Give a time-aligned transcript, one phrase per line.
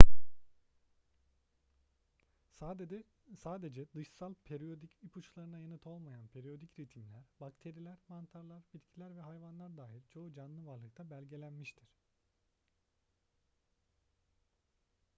[3.49, 10.33] sadece dışsal periyodik ipuçlarına yanıt olmayan periyodik ritimler bakteriler mantarlar bitkiler ve hayvanlar dahil çoğu
[10.33, 11.89] canlı varlıkta belgelenmiştir